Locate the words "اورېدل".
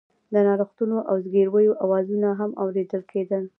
2.63-3.03